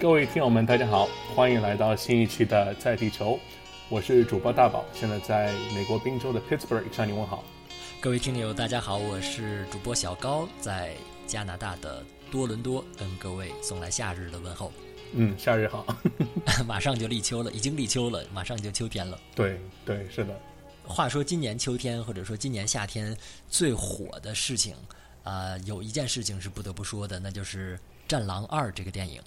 [0.00, 3.38] 各位听友们，大家好，欢迎来到新一期的在地球，
[3.90, 7.44] 我是主播大宝，现在在美国宾州的 Pittsburgh 向你问好。
[8.00, 10.94] 各位听友，大家好，我是主播小高，在
[11.26, 14.72] 加拿大的多伦多跟各位送来夏日的问候。
[15.12, 15.84] 嗯，夏日好，
[16.66, 19.20] 马上就立秋了，已经立秋了，马上就秋天了。
[19.34, 20.34] 对对，是的。
[20.82, 23.14] 话说今年秋天或者说今年夏天
[23.50, 24.74] 最火的事情
[25.24, 27.76] 啊，有一件事情是不得不说的，那就是
[28.08, 29.20] 《战狼二》这个电影。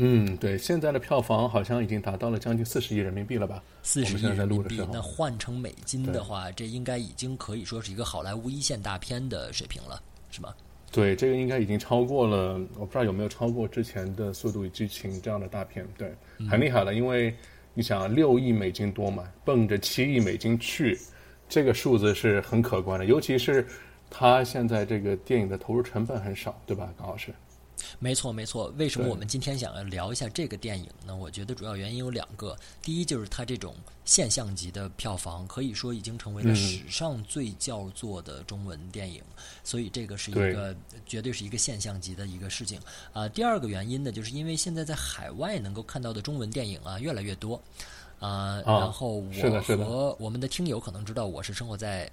[0.00, 3.60] 嗯，对，现在的票房好像已经达到了将近四十亿人民币了吧？
[3.82, 10.54] 四十亿人民币，那换成美金的话，这应该已经可以说是一个好莱坞一线大片的水平了，是吗？
[10.92, 16.14] 对，这个应该已经超过了，我不知道有没有超过之前的《速度与激情》这样的大片，对，
[16.48, 16.94] 很厉害了。
[16.94, 17.34] 因为
[17.74, 20.96] 你想，六亿美金多嘛，奔着七亿美金去，
[21.48, 23.04] 这个数字是很可观的。
[23.04, 23.66] 尤其是
[24.08, 27.34] 他现在这个电影的投入成本很少，对吧，高老师？
[27.98, 28.72] 没错，没错。
[28.76, 31.14] 为什么我们今天想要聊一下这个电影呢？
[31.14, 32.56] 我觉得主要原因有两个。
[32.82, 39.22] 第一，就是它这种现象级的票房，可以说已经成为了史上最叫座的中文电影，
[39.64, 40.74] 所以这个是一个
[41.06, 42.80] 绝对是一个现象级的一个事情。
[43.12, 47.60] 啊，第二个原因呢，就是因为现在在海外能够看到的中文电影啊越来越多，
[48.18, 52.10] 啊，然后我和我们的听友可能知道，我是生活在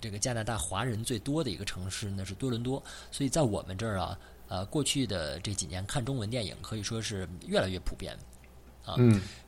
[0.00, 4.18] 这个加拿大华人最多的一个城市，那是多伦多，所以在我们这儿啊。
[4.48, 8.16] 呃，过去的这几年看中文电影可以说是越来越普遍，
[8.84, 8.96] 啊，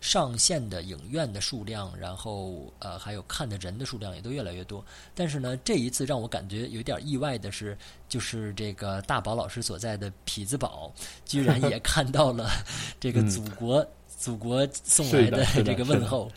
[0.00, 4.84] 上线的影院的数量，然后呃，还有看的人的数量也都越来越多。
[5.14, 7.76] 但是呢，这一次让我感觉有点意外的是，
[8.08, 10.92] 就是这个大宝老师所在的匹兹堡，
[11.24, 12.48] 居然也 看到了
[12.98, 16.32] 这个祖国祖国送来的这个问候。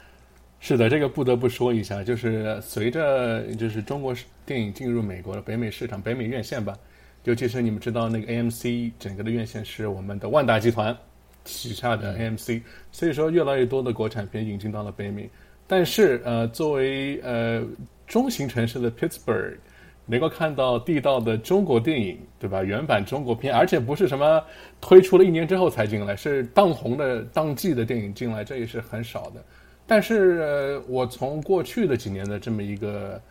[0.59, 4.13] 是的，这个不得不说一下，就是随着就是中国
[4.45, 6.77] 电影进入美国的北美市场、北美院线吧。
[7.25, 10.95] 尤其是你们知道，那个 AMC 整个的院线是我们的万达集团
[11.43, 15.29] 旗下的 AMC，所以说越来越多的国产片引进到了北美。
[15.67, 17.61] 但是，呃，作为呃
[18.07, 19.57] 中型城市的 Pittsburgh，
[20.05, 22.63] 能够看到地道的中国电影，对吧？
[22.63, 24.41] 原版中国片，而且不是什么
[24.79, 29.43] 推出了一年之后才进来，是当红的当季的电影进来，这也是很少的。
[29.85, 33.21] 但是，呃，我从过去的几年的这么一个。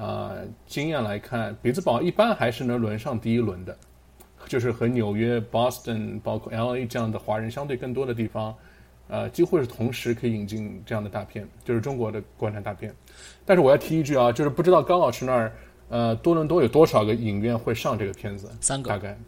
[0.00, 3.76] 呃，经验来看，匹兹堡一般还是能轮上第一轮的，
[4.46, 8.54] 就是和纽约、Boston、包括 L A 这样的华人相对更多的地方，
[9.08, 12.94] 呃，几乎是同时可以引进这样的大片，就是中国的国产大片。
[13.44, 15.52] 但是我要提一句啊，就是不知道高老师那儿，
[15.88, 18.48] 呃，多伦多有多少个影院会上这个片子？
[18.60, 19.18] 三个，大概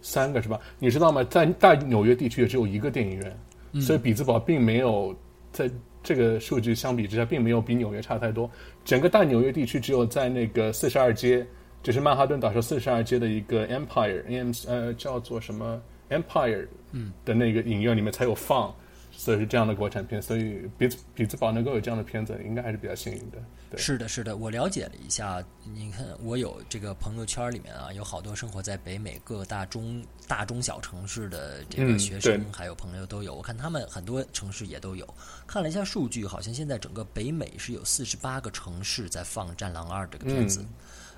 [0.00, 0.58] 三个是吧？
[0.78, 1.22] 你知道吗？
[1.24, 5.14] 在大纽约地区也只有一个电影院，所以匹兹堡并没有
[5.52, 5.70] 在。
[6.04, 8.48] 这个数据相比之下，并没有比纽约差太多。
[8.84, 11.44] 整个大纽约地区只有在那个四十二街，
[11.82, 18.72] 就是曼哈顿岛上四十二街的一个 Empire，M 呃叫做什么 Empire，嗯的那个影院里面才有放。
[19.16, 23.38] 所以是这样的国产片，所以比比兹堡能够有这样的片子，应该还是比较幸运的。
[23.76, 25.42] 是的，是的，我了解了一下。
[25.64, 33.34] 你看，我有这个朋友圈里面啊，有好多生活在北美各大中大中小城市的这个学生，还有朋友都有。
[33.34, 35.08] 我看他们很多城市也都有。
[35.46, 40.64] 看了一下数据，好像现在整个北美是有四十八个城市在放《战狼二》这个片子。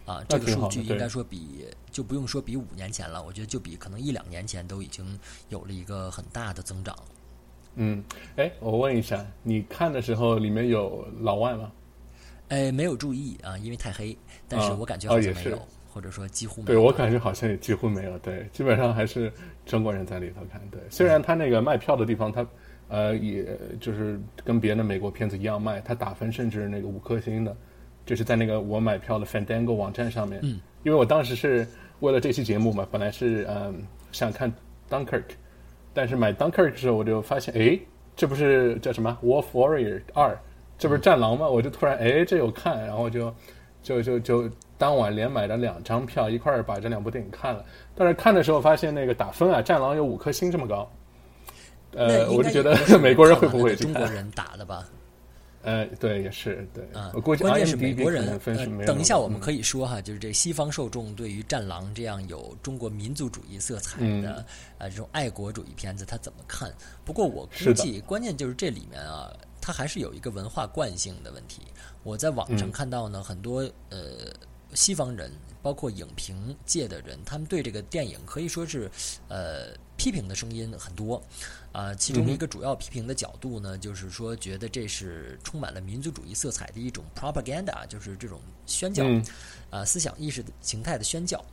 [0.07, 5.19] 啊，这个数据应该说比就不用说比五年前了，我觉得就比可能一两年前都已经
[5.49, 6.97] 有了一个很大的增长。
[7.77, 8.03] 嗯，
[8.37, 11.71] 哎，我问一下，你看的时候里面有老外吗？
[12.49, 14.17] 哎，没有注意啊，因为太黑。
[14.49, 15.59] 但是我感觉好像没有，
[15.93, 16.67] 或者说几乎没有。
[16.67, 19.33] 对我感觉好像也几乎没有，对，基本上还是
[19.65, 20.61] 中国人在里头看。
[20.71, 22.47] 对，虽然他那个卖票的地方，他
[22.89, 23.45] 呃，也
[23.81, 27.57] 就是跟别的美国片子一样卖，他打分甚至那个五颗星的，
[28.07, 30.41] 就是在那个我买票的 Fandango 网站上面。
[30.43, 30.61] 嗯。
[30.85, 31.67] 因为我当时是
[31.99, 33.83] 为了这期节目嘛，本来是嗯
[34.13, 34.51] 想看
[34.89, 35.25] Dunkirk。
[35.97, 37.81] 但是买 Dunkirk 的时候，我就发现，哎，
[38.15, 40.29] 这不是叫什么《Wolf Warrior 二》，
[40.77, 41.49] 这不是战狼吗？
[41.49, 43.35] 我就突然，哎，这有看，然后就，
[43.83, 47.65] 就就就当晚连买了两张票，一块儿把这两部电影看了。
[47.95, 50.87] 但是看的时候发现，那个打分啊，战狼有五颗星这么高，
[51.95, 54.85] 呃，我就觉得美国人会不会中国人打的吧？
[55.67, 56.85] 呃，对，也是对。
[56.95, 58.39] 啊，关键是美国人。
[58.47, 64.47] 呃，等一下，我们可以说哈，就是这西方受众对于《战狼》这样有中国民族主义色彩的
[64.79, 66.73] 啊这种爱国主义片子，他怎么看？
[67.05, 69.29] 不过我估计，关键就是这里面啊，
[69.61, 71.63] 它还是有一个文化惯性的问题。
[72.05, 74.33] 我在网上看到呢，很多呃
[74.73, 75.33] 西方人，
[75.63, 78.89] 包括影评界的人，他们对这个电影可以说是
[79.27, 79.75] 呃
[80.07, 81.21] 批评的声音很多。
[81.73, 89.05] 啊，其中一个主要批评的角度呢，就是说觉得这是充满了民族主义色彩的一种 propaganda，就是这种宣教，
[89.69, 91.45] 啊，思想意识形态的宣教。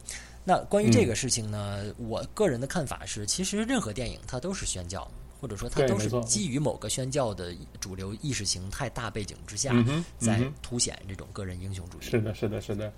[0.45, 5.09] 那关于这个事情呢，我个人的看法是，其实任何电影它都是宣教，
[5.41, 9.73] 或者说它都是基于某个宣教的主流意识形态大背景之下，
[10.19, 12.03] 在凸显这种个人英雄主义。
[12.03, 12.93] 是的，是的，是的。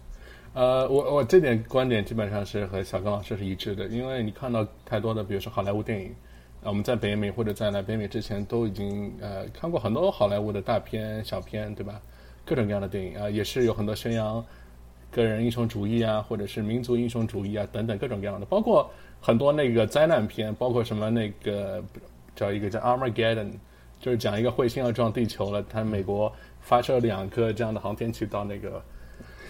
[0.55, 6.15] 呃，我我这点观点基本上是和小刚老师是一致的，因为你看到太多的，比如说好莱坞电影。
[6.63, 12.01] 我们在北美或者在来北美之前都已经呃看过很多好莱坞的大片、小片，对吧？
[12.45, 14.43] 各种各样的电影啊，也是有很多宣扬
[15.11, 21.83] 个人英雄主义啊，或者是民族英雄主义啊等等各种各样的，包括很多那个灾难片，包括什么那个
[22.33, 23.45] 叫一个叫《Armageddon》，
[23.99, 26.31] 就是讲一个彗星要撞地球了，它美国
[26.61, 28.81] 发射两颗这样的航天器到那个。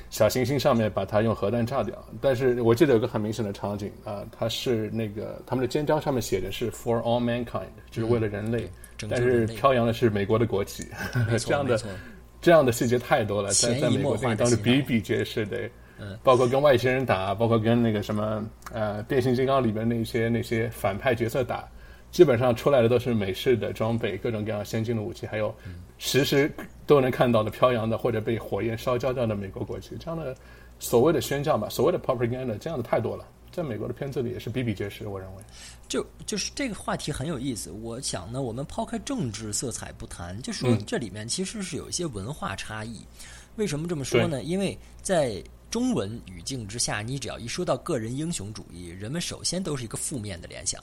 [0.10, 8.70] 小行星上面把它用核弹炸掉，但是我记得有个很明显的场景啊，它是那个他们的肩章上面写的是 “For all mankind”，就是为了人类，
[9.10, 10.88] 但是飘扬的是美国的国旗，
[11.40, 11.82] 这样的
[12.42, 15.70] 这样的细节太多了，在在美国电影当中比比皆是的，
[16.24, 21.68] 包括跟外星人打，包括跟那个什么呃变形金刚里面那些那些反派角色打。
[22.16, 25.54] 基本上出来的都是美式的装备，各种各样先进的武器，还有
[25.98, 26.50] 实时
[26.88, 30.34] 都能看到的飘扬的或者被火焰烧焦掉的美国国旗，这样的
[30.80, 35.10] 所谓的宣教吧，所谓的 propaganda，这样的太多了，在美国的片子里也是比比皆是。
[35.10, 35.44] 我认为，
[35.90, 37.70] 就就是这个话题很有意思。
[37.70, 43.02] 我想呢，我们抛开政治色彩不谈，就说这里面其实是有一些文化差异。
[43.58, 44.42] 为什么这么说呢？
[44.42, 50.82] 因为在中文语境之下，你只要一说到个人英雄主义，人们首先都是一个负面的联想。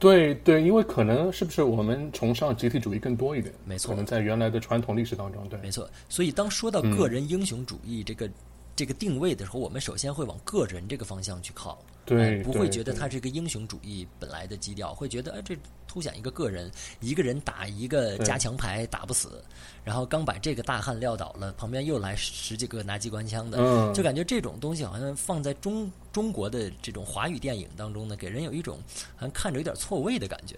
[0.00, 3.54] 对对，因为可能是不是我们崇尚集体主义更多一点？
[3.66, 5.88] 没错，可能在原来的传统历史当中，对，没错。
[6.08, 8.28] 所以当说到个人英雄主义这个
[8.74, 11.78] 这个定位的时候，我们首先会往个人这个方向去靠。
[12.04, 15.56] 对，不会觉得他是一个英雄主义本来的基调，会觉得哎，这
[15.86, 16.68] 凸显一个个人，
[16.98, 19.44] 一个人打一个加强牌打不死，
[19.84, 28.78] 然后刚把这个大汉撂倒了，旁边又来十几个拿机关枪的，就感觉这种东西好像放在中中国的这种华语电影当中呢，给人有一种
[29.14, 30.56] 好像看着有点错位的感觉。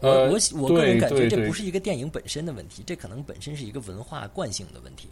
[0.00, 5.08] 我我我个人感觉这不是一个电影本身的问题，这可能本身是一个文化惯性的问题。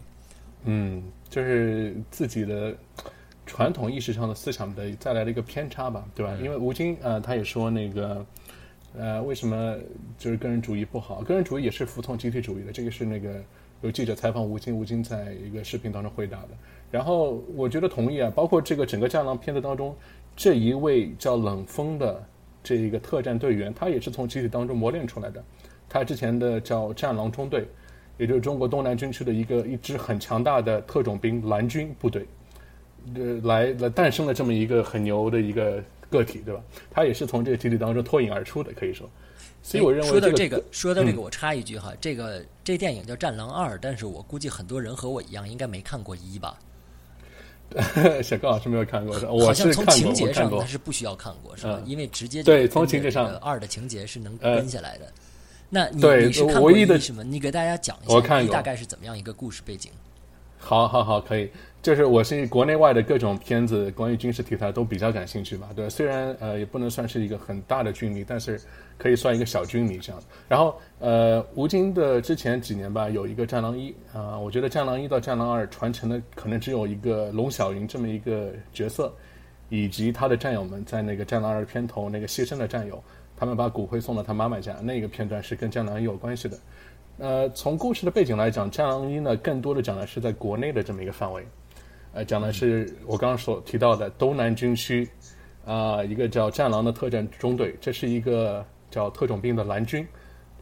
[0.64, 2.74] 嗯，就是自己的。
[3.50, 6.32] 传统意识上的思想的带来的一个偏差吧，对吧？
[6.40, 8.24] 因为吴京呃，他也说那个
[8.96, 9.76] 呃，为什么
[10.16, 11.20] 就是个人主义不好？
[11.22, 12.70] 个人主义也是服从集体主义的。
[12.70, 13.42] 这个是那个
[13.80, 16.48] 有记者采访吴京，吴京在一个视频当中回答的。
[16.92, 19.96] 然后我觉得同意啊，包括这个整个战狼片子当中，
[20.36, 22.24] 这一位叫冷锋的
[22.62, 25.42] 这一个特战队员，他也是从集体当中磨练出来的。
[25.88, 27.66] 他之前的叫战狼中队，
[28.16, 32.24] 也就是中国东南军区的一个一支很强大的特种兵蓝军部队。
[33.14, 36.60] 呃，来来诞生了这么一个很牛的一个个体，对吧？
[36.90, 39.08] 他也是从这个集体当中脱颖而出的，可以说。
[39.62, 46.58] 所以我认为说到这个，说到这个，我插一句哈，这个这电影叫《战狼二》，但是我估计很多人和我一样，应该没看过一吧？
[48.24, 51.80] 小高老师没有看过，我好像从情节上他是不需要看过，是吧？
[51.84, 55.12] 因为直接对从情节上二的情节是能跟下来的。
[55.68, 57.22] 那你你是看过一什么？
[57.22, 59.92] 你给大家讲一下，大概是怎么样一个故事背景？
[60.58, 61.48] 好好好，可以。
[61.82, 65.70] 就是我是国内外的各种片子，关于军事题材都比较感兴趣吧。
[65.74, 68.60] 对，虽然呃也不能算是一个很大的军迷，但是
[68.98, 70.22] 可以算一个小军迷这样。
[70.46, 79.10] 然后呃，吴京的之前几年吧，有一个《战狼一》啊，我觉得《战狼一》到《战狼二》传承的可能只有一个龙小云这么一个角色，
[79.70, 83.02] 以及他的战友们在那个《战狼二》片头那个牺牲的战友，
[83.38, 86.58] 他们把骨灰送到他妈妈家，那个片段是跟《战狼一》有关系的。
[87.16, 91.42] 呃，从故事的背景来讲，《战狼一》呢更多的讲的是在国内的这么一个范围。
[92.12, 95.08] 呃，讲的是我刚刚所提到的东南军区，
[95.64, 100.04] 啊，一个叫战狼的特战中队，这是一个叫特种兵的蓝军，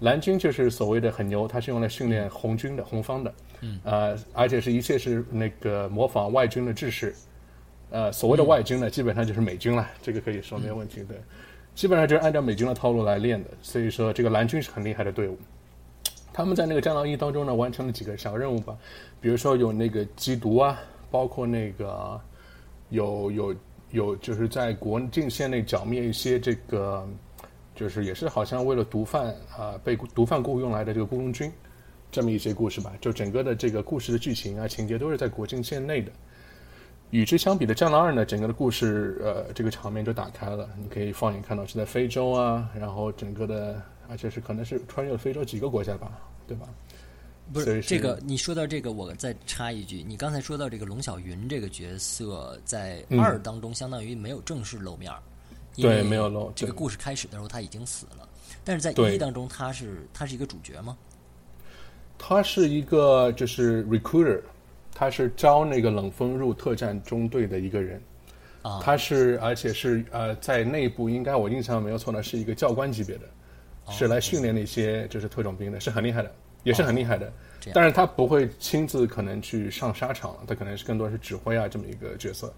[0.00, 7.14] 蓝军就是所谓的很牛，它是用来训练红军的红方的，嗯，呃，而且是一切是那个模仿外军的制式，
[7.88, 11.14] 呃，所谓的外军呢，基本上就是美军了，这个可以说没有问题的，
[11.75, 15.38] 基本上就是按照美军的套路来练的，所以说这个蓝军是很厉害的队伍，
[16.31, 18.76] 他们在那个战狼一当中呢，完成了几个小任务吧，
[19.19, 20.78] 比如说有那个缉毒啊。
[21.10, 22.20] 包括那个
[22.90, 23.54] 有有
[23.90, 27.06] 有，就是在国境线内剿灭一些这个，
[27.74, 31.50] 就是也是好像为了毒贩啊被毒贩雇佣来的这个雇佣军，
[32.10, 32.92] 这么一些故事吧。
[33.00, 36.12] 就整个的这个故事的剧情啊情节都是在国境线内的。
[37.10, 46.12] 与之相比的《战狼二》呢，整个的故事呃这个场面就打开了，你可以放眼看到是在非洲啊，然后整个的而且是可能是穿越了非洲几个国家吧，
[46.46, 46.68] 对吧？
[47.52, 55.12] 不是这个，你说到这个，我再插一句，你刚才说到这个龙小云这个角色，在二当中相当于没有正式露面，
[55.76, 56.52] 对，没有露。
[56.55, 58.28] 这个故事开始的时候他已经死了，
[58.64, 60.97] 但是在一当中他是他是一个主角吗？
[62.19, 64.40] 他是一个就是 recruiter，
[64.93, 68.02] 他是招那个冷锋入特战中队的一个人，
[68.62, 73.26] 啊，他是而且是呃在内部应该我印象没有错呢，是一个教官级别的，
[73.93, 77.32] 是来训练那些就是特种兵的，是很厉害的，也是很厉害的。
[77.74, 82.54] 但是他不会亲自可能去上沙场，他可能是更多是指挥啊这么一个角色，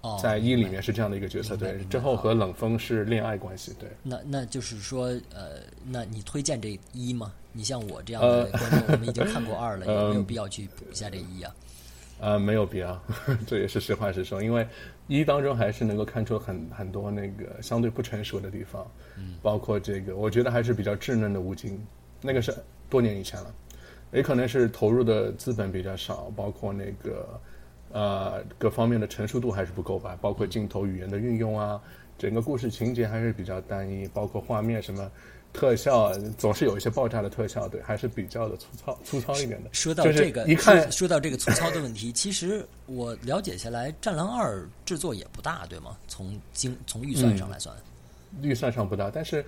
[0.00, 1.56] 哦，在一里面是这样的一个角色。
[1.56, 3.74] 对之后和冷风是恋爱关系。
[3.78, 7.32] 对，那那就是说，呃，那你推荐这一吗？
[7.52, 11.54] 你像我这样的观众，我们已经看过二了， 有没有必要去补一下这一啊？
[12.20, 12.98] 呃，没有必要，
[13.46, 14.66] 这也是实话实说，因为
[15.08, 18.86] 一当中还是能够看出很很多那个相对不成熟的地方，
[19.18, 21.78] 嗯，包括这个，我觉得还是比较稚嫩的吴京，
[22.22, 22.54] 那个是
[22.88, 23.54] 多年以前了，
[24.12, 27.40] 也可能是投入的资本比较少，包括那个
[27.92, 31.80] 呃各方面的成熟度还是不够吧，包括镜头语言的运用啊，
[32.18, 35.10] 整个故事情节还是比较单一，包括画面什么。
[35.52, 39.70] 特效总是有一些爆炸的特效，对，还是比较的粗糙、粗糙一点的。
[39.72, 45.96] 说到就是这个，一看说说到这个粗糙的问题，其实我了解下来，《战狼二》制作也不大，对吗？
[46.08, 47.74] 从经从预算上来算，
[48.42, 49.42] 预算上不大，但是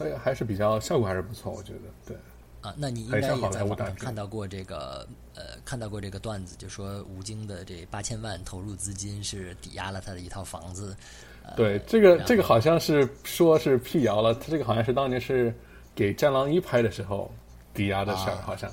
[0.00, 2.16] 哎还是比较效果还是不错，我觉得对。
[2.64, 10.96] 啊，那你应该也在网上看到过这个呃，看到过这个段子，就说吴京的这八千万投入资金是抵押了他的一套房子。
[11.44, 15.54] 呃对，这个这个好像是说是辟谣了，他这个好像是当年是
[15.94, 17.30] 给《战狼一》拍的时候
[17.74, 18.72] 抵押的事儿，啊好像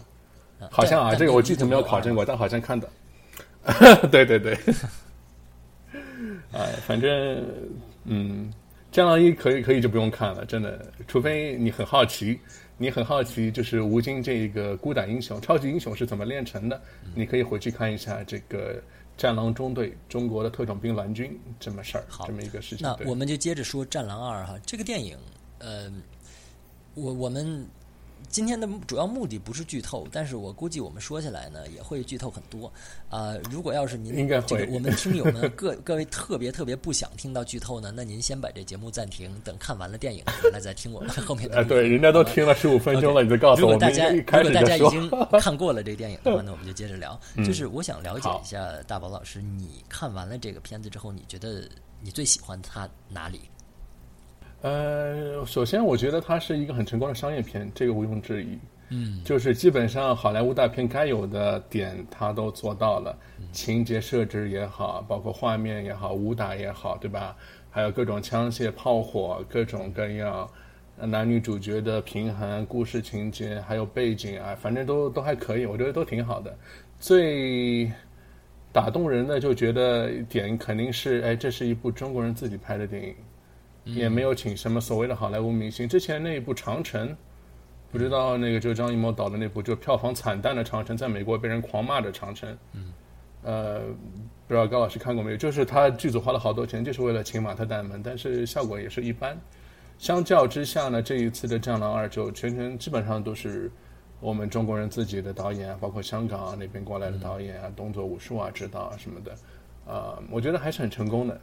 [0.59, 2.23] 呃好像啊，这个我具体没有考证过。
[2.23, 2.87] 过，但好像看到。
[4.09, 4.57] 对对对，
[6.53, 7.45] 哎，反正
[8.05, 8.49] 嗯，
[8.95, 12.39] 《战狼一》可以可以就不用看了，真的，除非你很好奇，
[12.81, 16.81] 你很好奇就是吴京这一个孤胆英雄、超级英雄是怎么炼成的，
[17.13, 18.81] 你可以回去看一下这个。
[19.17, 22.87] 战狼中队，中国的特种兵蓝军这么事儿，好这么一个事情。
[22.87, 25.15] 那我们就接着说《战狼二》哈，这个电影，
[25.59, 25.91] 呃，
[26.95, 27.63] 我我们
[28.31, 32.71] 今天的主要目的不是剧透，但是我估计我们说起来呢，也会剧透很多
[33.09, 41.65] 啊、如果要是您这个我们听友们 各各位特别特别不想听到剧透呢，那您先把这节目暂停，等看完了电影回来再听我们后面的。
[41.65, 44.51] 对，人家都听了十五分钟了，你再告诉我们如果大家如果。
[44.51, 45.09] 大家已经
[45.41, 47.19] 看过了这个电影的话，那我们就接着聊。
[47.45, 51.67] 就是我想了解一下大宝老师，你看完了这个片子之后，你觉得
[51.99, 53.41] 你最喜欢他哪里？
[54.61, 58.59] 呃，首先我觉得它是一个很成功的商业片，这个毋庸置疑。
[58.93, 63.17] 嗯，就是基本上好莱坞大片该有的点，它都做到了，
[63.53, 67.35] 情节设置也好，包括画面也好，武打也好，对吧？
[67.69, 70.45] 还有各种枪械、炮火，各种各样，
[70.97, 76.53] 呃男女主角的平衡、故事情节，还有背景啊，反正都都还可以，我觉得都挺好的。
[76.99, 77.89] 最
[78.73, 83.15] 打动人的就觉得点肯定是，哎，这是一部中国人自己拍的电影，
[83.83, 85.87] 也没有请什么所谓的好莱坞明星。
[85.87, 87.09] 之前那一部《长城》。
[87.91, 92.49] 不知道那个就是张艺谋导的那部，就票房惨淡的《长城》，在美国被人狂骂的《长城》。
[92.71, 92.93] 嗯，
[93.43, 93.79] 呃，
[94.47, 95.35] 不知道高老师看过没有？
[95.35, 99.37] 就是他剧组花了好多钱，就是为了请马特·戴蒙，但是效果也是一般。
[99.97, 103.69] 相较之下呢，这一次的《战狼二》就全程基本上都是
[104.21, 109.33] 我们中国人自己的导演啊，包括香港、啊、那边过来的导演啊，动作武术啊指导啊什么的，
[109.85, 111.41] 啊、我觉得还是很成功的。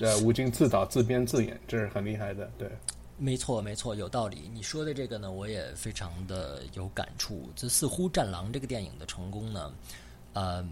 [0.00, 2.50] 这吴京自导自编自演，这是很厉害的。
[2.56, 2.70] 对，
[3.18, 4.50] 没错，没错，有道理。
[4.50, 7.50] 你说的这个呢，我也非常的有感触。
[7.54, 9.72] 这似乎《战狼》这个电影的成功呢，
[10.32, 10.66] 呃，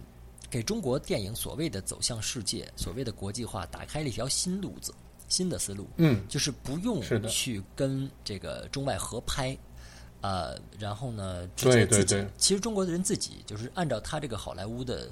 [0.49, 4.95] 给中国电影所谓的走向世界、所谓的国际化打开了一条新路子、
[5.29, 5.87] 新的思路。
[5.99, 9.55] 嗯，就是不用去跟这个中外合拍，
[10.23, 15.11] 呃，然后呢，直接自己对对对其实中国的人自己就是按照他这个好莱坞的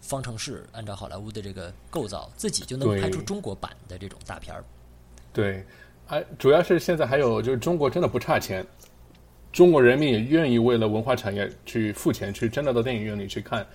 [0.00, 4.64] 方程式，按照好莱坞的这个构造，自己就能拍出中国版的这种大片儿。
[5.32, 5.64] 对，
[6.08, 8.64] 哎，主要是现在还有就是中国真的不差钱，
[9.52, 13.66] 中国人民也愿意为了文化产业去付钱，去真的到电影院里去看。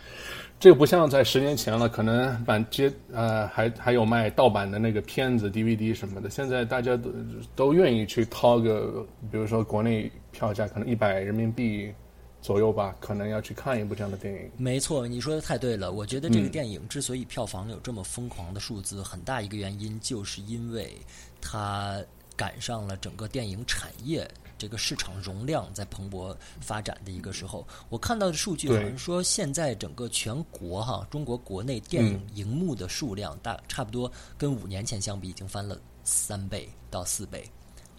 [0.59, 7.11] 这个不像在十年前了，可能版接呃还还有卖盗版的那个片子 DVD 什么的，现在大家都
[7.55, 11.93] 都愿意去掏个，比如说国内票价可能一百人民币
[12.41, 14.50] 左右吧，可能要去看一部这样的电影。
[14.58, 15.91] 没错，你说的太对了。
[15.91, 20.96] 我觉得这个电影之所以票房有这么疯狂的数字，很大一个原因就是因为
[21.41, 22.01] 它
[22.36, 24.25] 赶上了整个电影产业
[24.58, 27.67] 这个市场容量在蓬勃发展的一个时候。
[27.89, 37.43] 我看到的数据好像说，现在整个全国哈，中国国内电影嗯荧幕的数量大差不多跟五年前相比，已经翻了三倍到四倍。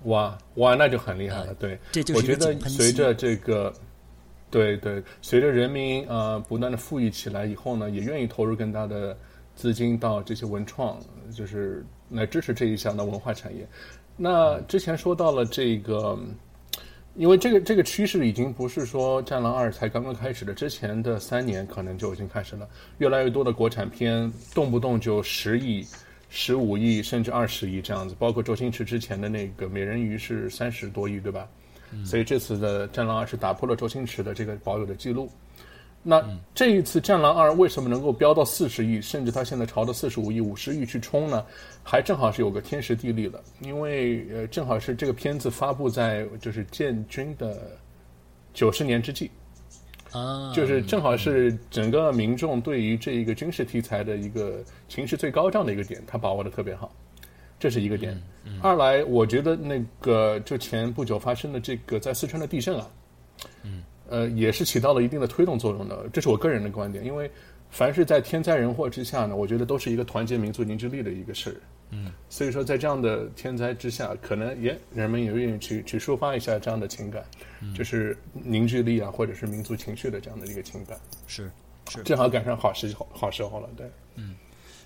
[0.05, 1.49] 哇哇，那就很厉害了。
[1.49, 3.71] 呃对，这就是一我觉得随着这个，
[4.51, 9.17] 对对，随着人民呃不断的富裕起来以后呢，也愿意投入更大的
[9.55, 10.99] 资金到这些文创，
[11.35, 13.67] 就是来支持这一项的文化产业。
[14.17, 16.19] 那之前说到了这个。
[17.17, 22.67] 因为这个这个趋势已经不是说《战狼二》才刚刚开始的，之前的三年可能就已经开始了。
[22.99, 25.85] 越来越多的国产片动不动就十亿、
[26.29, 31.49] 十五亿甚至二十亿这样子，包括周星驰之前的那个《美人鱼》是三十多亿，对吧？
[32.05, 35.31] 所以这次的《战狼二》是打破了周星驰的这个保有的记录。
[36.03, 41.45] 那这一次《战狼二》为什么能够飙到四十亿，甚至它现在朝着四十五亿、五十亿去冲呢？
[41.83, 47.73] 还正好是有个天时地利了，因为呃，正好是这个片子发布在就是建军的
[48.55, 49.31] 九十年之际，
[50.13, 56.91] 啊，就是正好是整个民众对于这一个军事题材的一个情绪最高涨的一个点，他把握的特别好，
[57.61, 58.21] 这是一个点。
[58.61, 62.91] 二来，我觉得那个就前不久发生的这个在四川的地震啊，
[63.63, 63.85] 嗯。
[64.09, 67.05] 呃，也是起到了一定的推动作用的，这是我个人的观点。
[67.05, 67.31] 因为
[67.71, 71.57] 凡是在天灾人祸之下呢，我觉得都是一个团结民族凝聚力的一个事儿。
[71.91, 77.25] 嗯，所以说在这样的天灾之下，可能也人们也愿意去去抒发一下这样的情感，
[77.73, 80.99] 就是凝聚力啊，或者是民族情绪的这样的一个情感。
[81.29, 81.49] 是
[81.89, 83.89] 是，正好赶上好时好好时候了，对。
[84.17, 84.35] 嗯，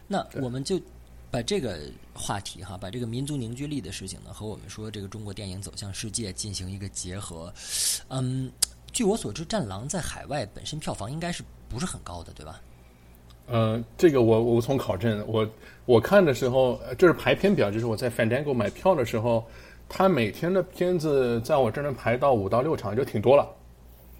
[0.07, 0.79] 那我们就
[1.35, 1.81] 把这个
[2.13, 7.53] 话题哈，把这个民族凝聚力的事情呢，和我们说这个中国电影走向世界进行一个结合。
[8.09, 8.53] 嗯。
[8.93, 12.61] 据我所知，《战狼》在海外本身票房应该是不是很高的，对吧？
[13.49, 15.25] 呃，这个我无从考证。
[15.27, 15.51] 我
[15.85, 19.45] 我看的时候，这是排片表，就是我在 Fandango 买票的时候，
[19.89, 23.49] 他每天的片子在我这能排到五到六场，就挺多了。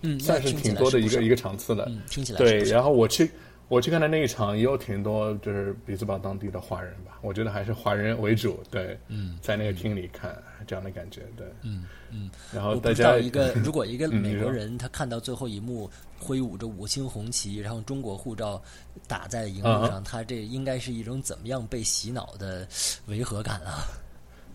[0.01, 1.85] 嗯，算是挺多的一个一个场次的。
[1.85, 2.59] 嗯，听起来对。
[2.65, 3.31] 然后我去
[3.69, 7.19] 我去看的那一场，也有挺多就是比兹堡当地的华人吧。
[7.23, 8.63] 我觉得还是华人为主。
[8.71, 8.99] 对。
[9.09, 11.47] 嗯，在那个厅里看这样的感觉，对。
[11.63, 11.87] 嗯。
[12.11, 18.63] 嗯，然后大家一个， 如果一个美国人他看到最后一幕挥舞着五星红旗，然后中国护照
[19.09, 22.69] 打在荧幕上，他这应该是一种怎么样被洗脑的
[23.07, 23.83] 违和感啊？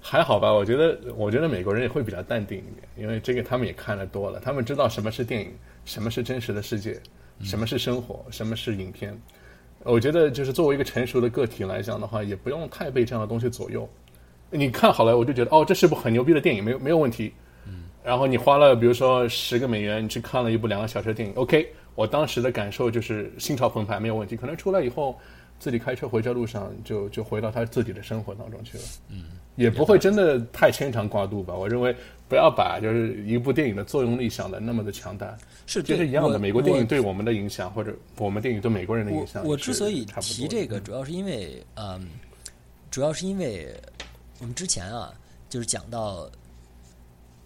[0.01, 5.51] 还好吧，我觉得，我觉得美国人也会比较淡定一点，因为这个他们也看的多了，他们知道什么是电影，
[5.83, 6.97] 什么是真实的世界，
[7.43, 9.17] 什么是生活，什么是影片。
[9.83, 13.87] 我觉得，就是作为一个成熟的个体来讲的话，也不用太被这样的东西左右。
[14.51, 17.33] 你看好了，我就觉得哦，这是部很牛逼的电影，没有没有问题。
[17.65, 24.35] 嗯然后你花了比如说十个美元，你去看了一部两个小时的电影，OK，我当时的感受就是心潮澎湃，没有问题。
[24.35, 25.19] 可能出来以后，
[25.59, 31.53] 自己开车回家路上就就回到他自己的生活当中去了，嗯，也不会真的太牵肠挂肚吧。
[31.53, 31.95] 我认为
[32.27, 36.39] 不要把就是一部电影的作用力想的那么的强大，是其实一样的。
[36.39, 42.07] 美国电影对我们的影响，或者我们电影对美国人的影响，我之所以提这个，主要是因为嗯，
[42.89, 43.75] 主要是因为
[44.39, 45.13] 我们之前啊，
[45.49, 46.29] 就是讲到。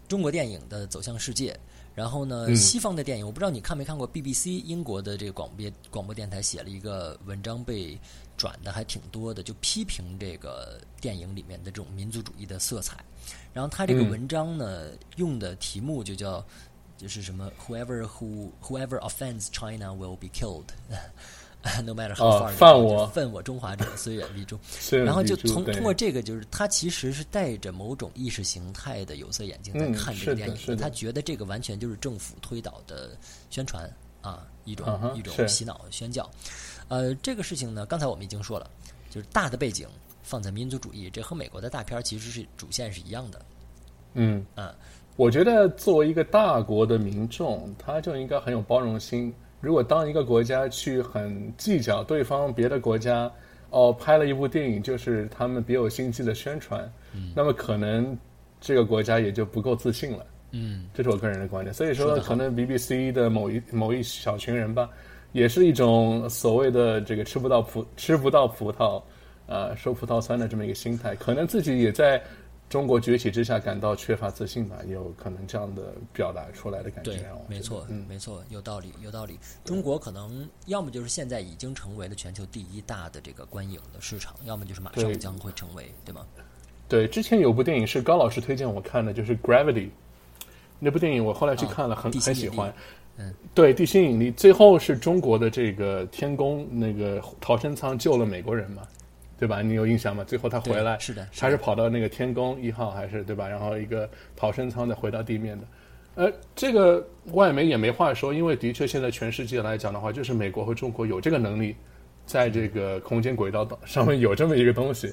[0.06, 1.58] 中国电影的走向世界，
[1.96, 7.98] 然后呢，西方的电影，我不知道你看没看过 BBC 英国的这个广播广播电台写了一个文章，被
[8.36, 12.98] 转的还挺多的，就批评这个电影里面的这种民族主义的色彩。
[13.54, 16.44] 然后他这个文章呢，用的题目就叫
[16.98, 20.70] 就是什么 “Whoever who whoever offends China will be killed”。
[21.86, 24.60] No matter how far，犯我犯我中华者，虽远必诛。
[25.06, 33.12] 然后就从通过这个，就是他其实是带着某种意识形态的有色眼镜在看这个电影，他觉得这个完全就是政府推导的
[33.50, 33.90] 宣传
[34.22, 36.30] 啊，一种一种洗脑宣教。
[36.90, 38.70] 呃，这个事情呢，刚才我们已经说了，
[39.10, 39.88] 就是大的背景
[40.22, 43.42] 放在民族主义，这和美国的大片其实是主线是一样的。
[44.16, 44.76] 嗯嗯，
[45.16, 49.34] 我觉得作为一个大国的民众，他就应该很有包容心。
[49.64, 53.32] 如果当一个国家去很计较对方别的国家
[53.70, 56.92] 哦拍了一部电影就是他们别有心机的宣传，
[57.34, 58.18] 那么可能
[58.60, 60.26] 这个国家也就不够自信了。
[60.52, 61.74] 嗯，这是我个人的观点。
[61.74, 64.90] 所以说，可能 BBC 的某一某一小群人吧，
[65.32, 69.02] 也是一种所谓的这个吃不到葡吃不到葡萄
[69.48, 72.22] 啊说葡萄酸的这么一个心态，可能自己也在。
[72.74, 77.12] 中国崛起之下感到缺乏自信吧，也有可能这样的表达出来的感觉。
[77.12, 79.38] 对，没错，嗯，没错，有道理，有道理。
[79.64, 86.26] 中国可能要么就是现在已经成为了全球第一大的这个观影的市场，要么就是马上将会成为，对吗？
[86.90, 89.74] 对，之前有部电影是高老师推荐我看的，就是《Gravity》
[90.80, 92.74] 那部电影，我后来去看了，很很喜欢。
[93.18, 98.82] 嗯，对，地心引力，最后是中国的这个天宫那个逃生舱救了美国人嘛？
[99.38, 99.62] 对吧？
[99.62, 100.24] 你有印象吗？
[100.24, 103.48] 最后他回来是的，他是跑到那个天宫一号还是对吧？
[103.48, 105.66] 然后一个逃生舱再回到地面的。
[106.16, 111.76] 呃，这个外媒也没话说，因为的确现在全世界来讲的话，就是美国和中国有这个能力，
[112.26, 115.12] 在这个空间轨道上面有这么一个东西。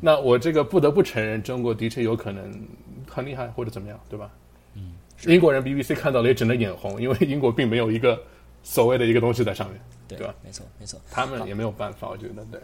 [0.00, 2.50] 那我这个不得不承认，中国的确有可能
[3.08, 4.30] 很厉害或者怎么样，对吧？
[4.74, 4.94] 嗯，
[5.26, 8.18] 英国人 BBC 看到了也只能眼红，因为英国并没有一个
[8.62, 10.34] 所谓的一个东西在上面，对吧？
[10.42, 12.60] 没错，没错，他们也没有办法，我觉得对。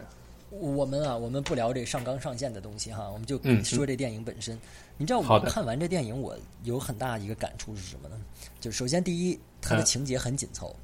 [0.59, 4.57] 我们啊，我们不聊这上纲上线的东西哈，我们就嗯说这电影本身。
[4.97, 8.15] 你知道我看完这电影，我有很大一个感触是什么呢？
[8.59, 10.75] 就首先第一，它的嗯情节很紧凑。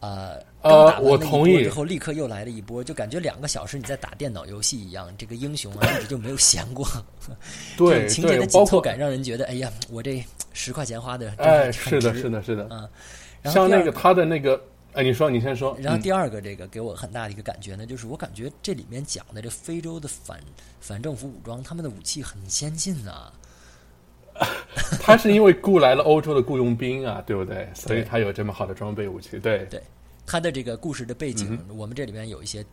[0.00, 5.12] 呃，呃我同意波之后，立刻又来了一波，就感觉两个小时你在打电脑游戏一样。
[5.16, 6.86] 这个英雄啊，一直就没有闲过。
[7.76, 12.68] 对情节对，的紧凑感让人觉得，哎呀，我这十块钱花的真哎，是的，是的，是的。
[12.70, 12.88] 嗯，
[13.42, 14.62] 然后像那个他的那个，
[14.96, 15.76] 哎，你说，你先说。
[15.78, 20.40] 嗯然后第二个，这个给我很大的一个感觉呢，就是我感觉这里面讲的这非洲的反
[20.80, 23.30] 反政府武装，他们的武器很先进啊、
[24.98, 27.68] 他是因为雇来了欧洲的雇佣兵啊，对不对？
[27.76, 29.38] 所以他有这么好的装备武器。
[29.38, 29.82] 对，对，
[30.26, 32.64] 他的这个故事的背景，嗯我们这里面有一些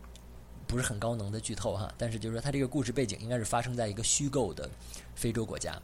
[0.66, 4.66] 不是很高能的剧透哈，但是就是说，他这个故事背景应该是发生在一个虚构的
[5.14, 5.78] 非洲国家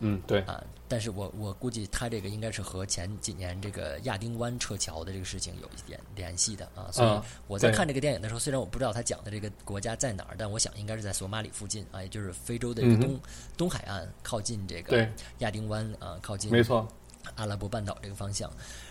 [0.00, 0.62] 嗯，对，啊。
[0.88, 6.88] 但是我我估计他这个应该是和前几年这个亚丁湾撤侨的这个事情有一点联系的啊。
[6.92, 13.20] 所以我在看这个电影的时候，虽然我不知道他讲的这个国家在哪儿，但我想应该是在索马里附近啊，也就是非洲的一个嗯东、
[13.56, 16.86] 东海岸，靠近这个亚丁湾啊，靠近没错。
[17.34, 18.48] 阿拉伯半岛这个方向。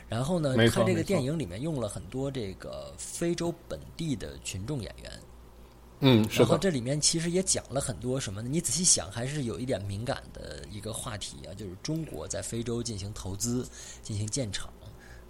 [0.09, 5.11] 然后呢看这个电影里面用了很多这个非洲本地的群众演员，
[6.07, 8.47] 嗯，是，然后这里面其实也讲了很多什么呢？
[8.47, 13.67] 你仔细想，还是有一点敏感的一个话题啊，就是中国在非洲进行投资、
[14.03, 14.71] 进行建厂。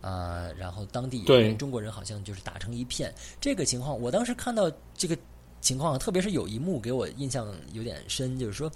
[0.01, 3.11] 啊、然后当地对跟中国人好像就是打成一片，
[3.41, 5.17] 这个情况，我当时看到这个
[5.61, 8.71] 情况，特别是有一幕给我印象有点深，就是说，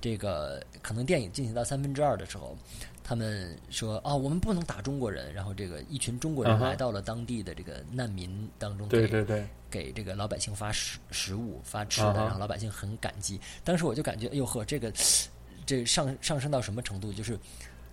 [0.00, 2.58] 这个可能电影进行到三分之二的时候，
[3.04, 9.24] 他们说啊、我们不能打中国人，然后这个一群中国人来到了当地的这个难民当中，给对对。
[9.24, 13.40] 对，给这个老百姓发食食物、发吃的，然后老百姓很感激。
[13.64, 14.90] 当时我就感觉，哎呦呵，这个
[15.66, 17.12] 这上上升到什么程度？
[17.12, 17.36] 就是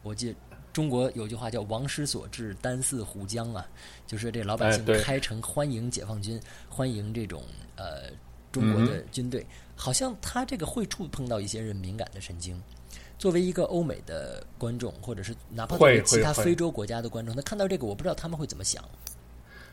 [0.03, 0.35] 我记得
[0.71, 3.67] 中国有句话叫“王师所至，丹似湖江”啊，
[4.05, 7.43] 就是这老百姓开城欢迎解放军，欢迎这种
[7.75, 8.11] 呃
[8.51, 9.43] 中国嗯的军队，
[9.75, 12.61] 好像他这个会触碰到一些人敏感的神经。
[13.21, 16.07] 作为一个欧美的观众，或者是哪怕作为会会会。
[16.07, 18.83] 其他非洲国家的观众，他看到这个，我不知道他们会怎么想。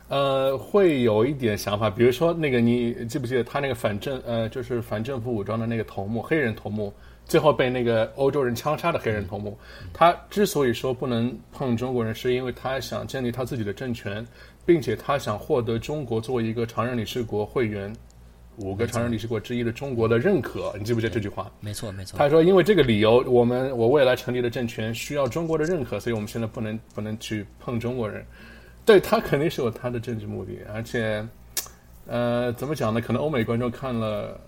[0.08, 6.92] 呃，会有一点想法，比如说那个，你记不记得他那个反政呃，就是反政府武装的那个头目，黑人头目，
[7.24, 9.56] 最后被那个欧洲人枪杀的黑人头目，
[9.94, 14.22] 他之所以说不能碰中国人，是因为他想建立他自己的政权，
[14.66, 17.90] 并且他想获得中国作为一个常任理事国会员
[18.58, 20.74] 五个常任理事国之一的中国的认可。
[20.78, 21.50] 你记不记得这句话？
[21.60, 22.18] 没错，没错。
[22.18, 28.24] 他说，因为这个理由，我们我未来成立的政权需要中国的认可，所以我们现在不能不能去碰中国人。
[28.84, 31.22] 对他肯定是有他的政治目的，而且，
[32.06, 33.02] 呃，怎么讲呢？
[33.02, 34.40] 可能欧美观众看了，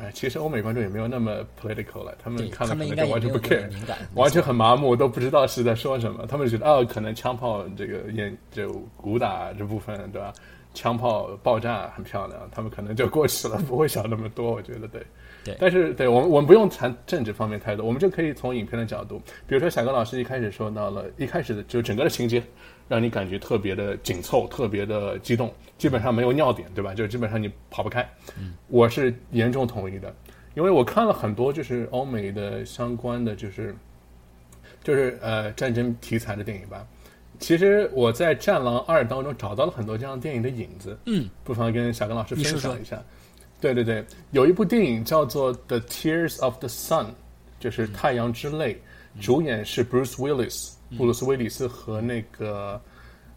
[0.00, 3.68] 哎，其实欧美观众也没有那么 political 了，他们看了可能就完全不 care，
[4.14, 6.24] 完全很麻木，都不知道是在说什么。
[6.28, 8.70] 他们觉得哦，可能枪炮这个演就
[9.02, 10.32] 武打这部分对吧？
[10.74, 14.52] 枪炮爆炸很漂亮，他们可能就过去了，不会想那么多。
[14.52, 15.02] 我觉得对。
[15.44, 22.40] 对但是对我们我们不用谈政治方面太多，我们就可以从影片的角度，比如说小刚老师一开始说到了，一开始的就整个的情节
[22.88, 26.94] 让你感觉特别的紧凑，特别的激动，基本上没有尿点，对吧？
[26.94, 28.08] 就基本上你跑不开。
[28.38, 30.14] 嗯，我是严重同意的，
[30.54, 33.74] 因为我看了很多就是欧美的相关的就是
[34.84, 36.86] 就是呃战争题材的电影吧。
[37.42, 43.02] 其实我在《战狼二》当中找到了很多这样电影的影子，嗯，不妨跟小刚老师分享一下。
[43.60, 47.04] 对对对，有一部电影叫做《The Tears of the Sun》，
[47.58, 48.80] 就是《太阳之泪》，
[49.24, 52.80] 主演是 Bruce Willis，布鲁斯威利斯和那个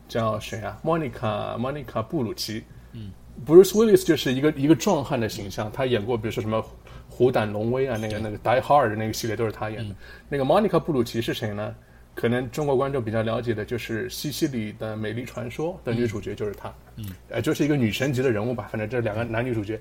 [0.07, 2.63] 叫谁啊，Monica Monica 布鲁奇。
[2.93, 3.11] 嗯
[3.45, 6.59] ，Bruce Willis 就是一个一个壮汉的形象，他演过比如说什么
[7.09, 9.95] 《虎胆龙威》啊，那个那个《Die Hard》的那个系列都是他演的。
[10.29, 11.75] 那个 Monica 布鲁奇是谁呢？
[12.15, 18.69] 可能中国观众比较了解的就是《西西里的美丽传说》的女主角就是她，嗯，呃，就是一个女神级的人物吧。
[18.71, 19.77] 反正这两个男女主角，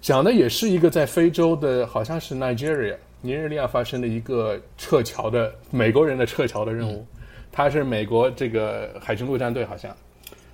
[0.00, 7.06] 讲的也是一个在非洲的，好像是 Nigeria 尼日利亚发生的一个撤侨的美国人的撤侨的任务。
[7.52, 9.96] 他是美国这个海军陆战队好像，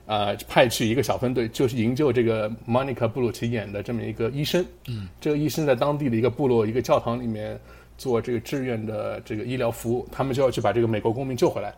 [0.06, 4.64] 啊、派去一个小分队，就是营救这个 Monica 布鲁奇演的这么一个医生。
[4.88, 7.58] 嗯，这个医生在当地的一个部落一个教堂里面
[7.96, 11.74] 做这个志愿的这个医疗服务，他们就要去把这个美国公民救回来，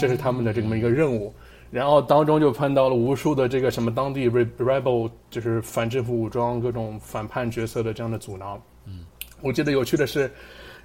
[0.00, 1.32] 这是他们的这么一个任务。
[1.70, 8.60] 然后当中就碰到了无数的这个什么当地 re- rebel，就是反政府武装各种反叛角色的这样的阻挠。
[8.86, 9.04] 嗯，
[9.40, 10.28] 我记得有趣的是，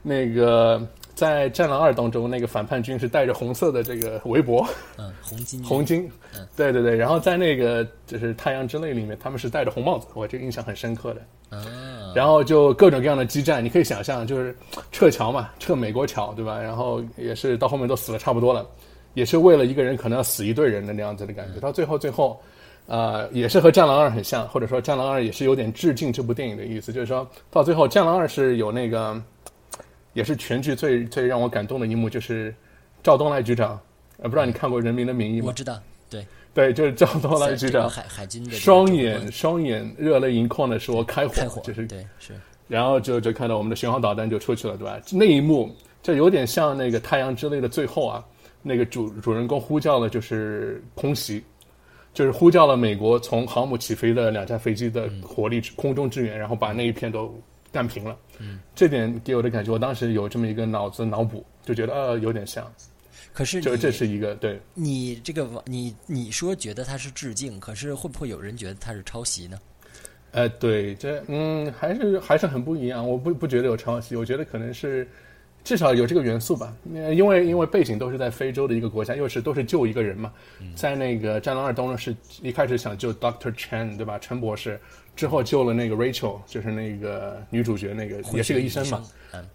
[0.03, 6.07] 那个在《战狼二》当中，那个反叛军是戴着红色的这个围脖，嗯，红巾红巾，
[6.57, 6.95] 对对对。
[6.95, 11.21] 然后在那个就是《太阳之泪》里面，他们是戴着红帽子，我这个印象很深刻的。
[11.51, 14.53] 嗯，然后就各种各样的激战，你可以想象，就是
[14.91, 16.59] 撤侨嘛，撤美国侨，对吧？
[16.59, 18.67] 然后也是到后面都死了差不多了，
[19.13, 21.61] 也是为了一个人可能要死一队人的那样子的感觉。
[21.61, 22.37] 到最后，最后
[22.87, 26.91] 呃，也是和《战狼二》很像，或者说《战狼二》也是有点致敬这部电影的意思。
[26.91, 29.21] 就是说到最后，《战狼二》是有那个，
[30.15, 32.51] 也是全剧最最让我感动的一幕，就是
[33.03, 33.79] 赵东来局长。
[34.17, 35.49] 呃，不知道你看过《人民的名义》吗？
[35.49, 35.77] 我知道，
[36.09, 42.33] 对对，就是赵东来局长，海海军的双眼双眼热泪盈眶的说开火，就是对是。
[42.67, 44.99] 然后就就看到我们的巡航导弹就出去了，对吧？
[45.11, 45.69] 那一幕
[46.01, 48.23] 就有点像那个《太阳之泪》的最后啊，
[48.61, 51.43] 那个主主人公呼叫了就是空袭，
[52.13, 57.37] 就是呼叫了美国从航母起飞的两架飞机的火力空中支援，然后把那一片都
[57.71, 58.17] 干平了。
[58.39, 62.71] 嗯，这点给我的感觉，我当时有这么一个脑子脑补，就觉得呃有点像。
[63.33, 69.59] 可是这这是一个对你这个你你说觉得它是致敬，可是会不会有人觉得它是抄袭呢？
[70.31, 73.07] 呃，对，这嗯，还是还是很不一样。
[73.07, 75.07] 我不不觉得有抄袭，我觉得可能是
[75.65, 76.73] 至少有这个元素吧。
[76.85, 80.31] 因为因为背景都是在非洲的一个国家，又是都是救一个人嘛。
[80.75, 84.17] 在那个《战狼二》当中，是一开始想救 Doctor Chen，对吧？
[84.17, 84.79] 陈博士
[85.13, 89.03] 之后救了那个 Rachel，就是那个女主角，那个也是个医生嘛。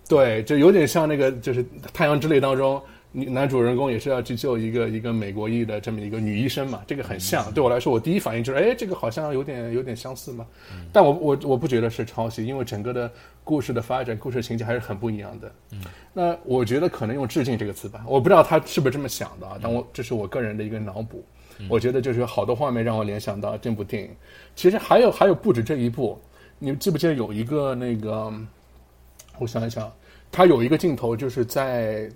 [0.06, 2.82] 对，就有点像那个就是《太阳之泪》当中。
[3.12, 7.52] 男主人公也是要去救一个一个美国裔的这么一个女医生嘛，这个很像。
[7.52, 10.46] 对我来说，我第一反应就是，哎，这个好像有点有点相似嘛。
[10.92, 13.10] 但我我我不觉得是抄袭，因为整个的
[13.42, 15.52] 故事的发展、故事情节还是很不一样的。
[16.12, 19.58] 那我觉得可能用“致敬”这个词吧，我不知道他是不是这么想的啊。
[19.60, 21.24] 但我这是我个人的一个脑补。
[21.68, 24.10] 我觉得就是好多画面让我联想到这部电影。
[24.54, 26.16] 其实还有还有不止这一部，
[26.60, 28.32] 你记不记得有一个那个？
[29.40, 29.92] 我想一想，
[30.30, 32.08] 他有一个镜头就是在。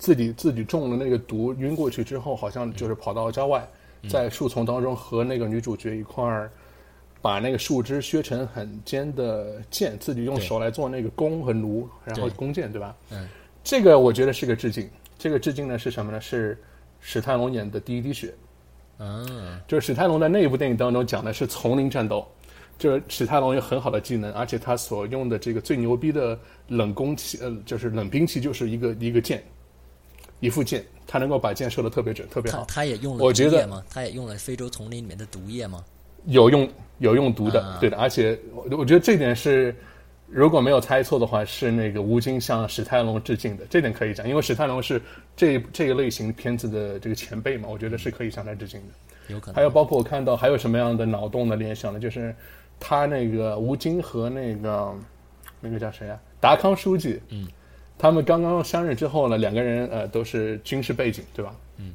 [0.00, 3.68] 自己自己中了那个毒晕过去之后，好像就是跑到郊外，
[4.08, 6.50] 在树丛当中和那个女主角一块儿，
[7.20, 12.96] 把那个树枝削成很尖的剑，自己用手来做那个弓和弩，然后弓箭，对吧？
[13.10, 13.28] 嗯，
[13.62, 14.88] 这个我觉得是个致敬。
[15.18, 16.18] 这个致敬呢是什么呢？
[16.18, 16.58] 是
[16.98, 18.28] 史泰龙演的《第一滴血》。
[19.00, 22.26] 嗯，就是史泰龙在那一部电影当中讲的是丛林战斗，
[22.78, 29.44] 就是史泰龙有很好的技能，而且他所用的这个最牛逼的冷攻器，呃，就是冷兵器，就是一个一个剑。
[30.40, 32.64] 一副箭，他能够把箭射的特别准，特别好。
[32.66, 33.84] 他也用了我觉得吗？
[33.90, 35.84] 他也用了非洲丛林里面的毒液吗？
[36.26, 37.96] 有用，有用毒的，对的。
[37.96, 39.74] 而且我我觉得这点是，
[40.26, 43.64] 如果没有猜错的话，是那个吴京向史泰龙致敬的。
[43.70, 45.00] 这点可以讲，因为史泰龙是
[45.36, 48.86] 这这个类型片子的这个前辈嘛，我觉得是可以向他致敬的。
[49.28, 49.54] 有可能。
[49.54, 52.00] 还有包括我看到还有什么样的脑洞的联想呢？
[52.00, 52.34] 就是
[52.78, 54.94] 他那个吴京和那个
[55.60, 56.18] 那个叫谁啊？
[56.40, 57.20] 达康书记。
[57.28, 57.46] 嗯。
[58.00, 61.54] 他们刚刚相认之后呢，两个人呃都是军事背景，对吧？
[61.76, 61.92] 嗯。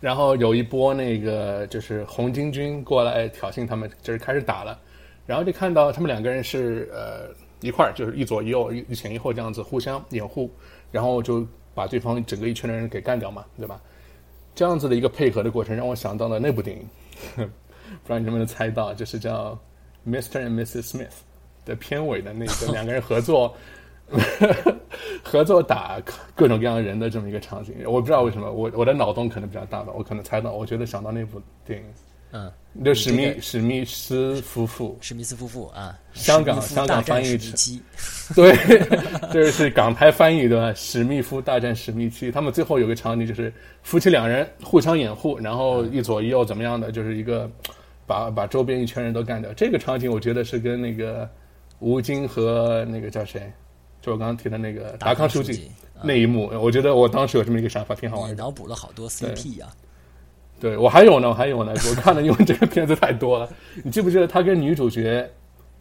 [0.00, 4.76] 然后有一波那个就是红巾军过来挑衅他们，就是开始打了。
[5.24, 10.50] 然后就看到他们两个人是呃一块儿，就是一左一右、一前一后这样子互相掩护，
[10.90, 13.80] 然后就把对方整个一圈的人给干掉嘛，对吧？
[14.52, 16.84] 这样子的一个配合的过程，让我想到了那部电影，
[17.36, 17.48] 不知
[18.08, 19.56] 道你能不能猜到，就是叫
[20.10, 20.44] 《Mr.
[20.44, 20.82] and Mrs.
[20.82, 21.06] Smith》
[21.64, 23.56] 的片尾的那个两个人合作。
[25.22, 26.00] 合作打
[26.34, 31.84] 各种各样人的这么一个场景，我不知道为什么，我我的脑洞可能比较大吧，我可能猜到，我觉得想到那部电影，
[32.32, 32.52] 嗯，
[32.84, 37.80] 就史密史密斯夫妇，史密斯夫妇啊，香港香港翻译成，
[38.34, 38.56] 对，
[39.32, 40.72] 这是港台翻译对吧？
[40.74, 47.50] 史密夫大战史密斯，他们最后有个场景就是夫妻两人互相掩护，然后一左一右怎么样的，就是一个
[48.06, 49.52] 把把周边一圈人都干掉。
[49.54, 51.28] 这个场景我觉得是跟那个
[51.78, 53.52] 吴京和那个叫谁？
[54.04, 55.70] 就我刚刚提的那个达康书记
[56.02, 58.36] 那一幕，我觉得我当时有这么一个想法，挺好玩的。
[58.36, 59.66] 脑补了好多 CP 呀！
[60.60, 63.48] 对我还有呢，我还有呢，我看了因为这个片子太多了。
[63.82, 65.26] 你记不记得他跟女主角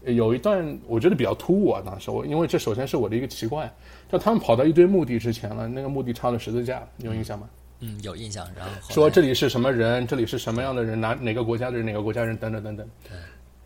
[0.05, 1.83] 有一段，我觉得比较突兀啊？
[1.85, 3.69] 当时我因为这首先是我的一个奇怪，
[4.09, 7.49] 就他们跑到一堆墓地之前了，那个墓地插了十字架，有印象吗？
[7.81, 8.47] 嗯，有印象。
[8.57, 12.87] 然后说这里是什么人，这里是什么样的人，哪哪个国家的人，哪个国家人，等等等等。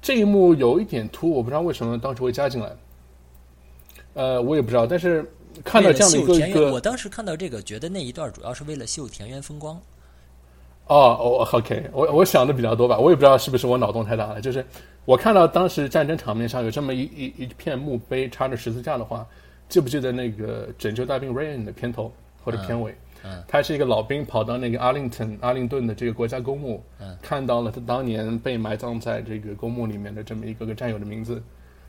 [0.01, 2.71] 这一幕有一点突兀，我不知道为什么当时会加进来。
[4.17, 5.23] 呃，我也不知道，但是
[5.63, 9.79] 看到这样的一个，我当时看到这个，觉得那一段主要是为了秀田园风光。
[10.87, 14.41] 哦，我 OK，我我想的比较多吧，我也不知道是不是我脑洞太大了。
[14.41, 14.65] 就是
[15.05, 19.23] 我看到当时战争场面上有这么一一一片墓碑插着十字架的话，
[19.69, 22.11] 记不记得那个《拯救大兵瑞恩》的片头
[22.43, 22.95] 或者片尾？
[23.23, 31.39] 嗯，他是一个老兵跑到那个阿灵顿阿灵顿的这个国家公墓，嗯，看到了他当年被埋葬在这个公墓里面的这么一个个战友的名字。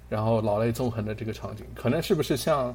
[0.08, 2.74] 然后老泪纵横的这个场景，可能是不是像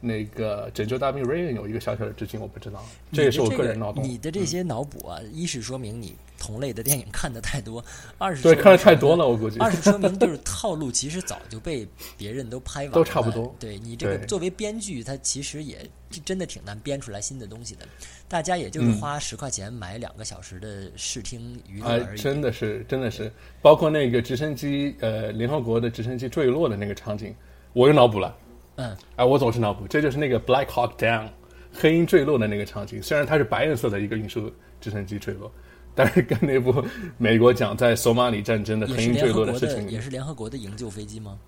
[0.00, 4.04] 那个拯救大兵瑞恩有一个小小的致敬，我不知道，这也是我个人脑洞。
[4.04, 7.82] 你的这些脑补啊，一是说明你同类的电影看的太多，
[8.18, 9.58] 二是对看的太多了，我估计。
[9.58, 13.54] 二是说明就是套路其实早就被别人都拍完了，都差不多。
[13.58, 15.88] 对你这个作为编剧，他其实也
[16.24, 17.86] 真的挺难编出来新的东西的。
[18.28, 22.20] 大家也就是花十块钱买两个小时的视听娱乐而已。
[22.20, 27.34] 真的是，真的是，包括那个直升机，呃，联合国的直升机坠落的那个场景，
[27.72, 28.36] 我又脑补了。
[28.76, 31.28] 嗯，哎，我总是脑补，这就是那个 Black Hawk Down
[31.72, 33.02] 黑鹰坠落的那个场景。
[33.02, 35.50] 虽然它是白颜色的一个运输直升机坠落，
[35.94, 36.84] 但是跟那部
[37.16, 41.38] 美国讲在索马里战争的黑鹰坠落的事情，也是联合国的营救飞机吗？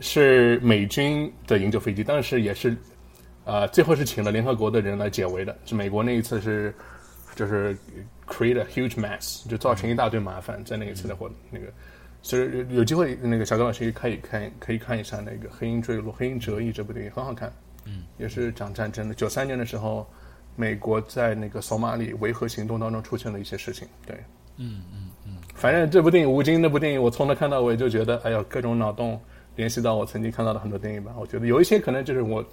[0.00, 2.76] 是美军的营救飞机，但是也是，
[3.44, 5.56] 呃，最后是请了联合国的人来解围的。
[5.64, 6.74] 是美国那一次是，
[7.36, 7.76] 就是
[8.26, 11.66] create a huge mess，就造成一大堆麻烦，在那一次的活那个。
[12.22, 17.52] 所以有有机会，那个小高老师可以看可以看一下那个《黑鹰坠落》《黑鹰折翼》这部电影，很好看。
[17.84, 19.14] 嗯，也是讲战争的。
[19.14, 20.08] 九三年的时候，
[20.54, 23.88] 美国在那个索马里维和行动当中出现了一些事情。
[24.06, 24.16] 对，
[24.58, 25.36] 嗯嗯嗯。
[25.52, 29.20] 反正这部电影《吴京》那部电影，我从头看到尾就觉得，哎呀，各种脑洞
[29.56, 31.12] 联系到我曾经看到的很多电影吧。
[31.18, 32.44] 我觉得有一些可能就是我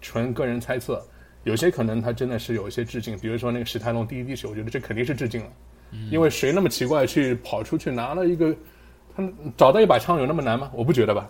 [0.00, 1.06] 纯个人猜测，
[1.44, 3.18] 有些可能他真的是有一些致敬。
[3.18, 5.52] 比如说那个史泰龙第一滴血，我觉得这肯定是致敬了。
[5.90, 6.08] 嗯。
[6.10, 8.56] 因为谁那么奇怪去跑出去拿了一个？
[9.56, 10.70] 找到一把枪有那么难吗？
[10.74, 11.28] 我不觉得吧。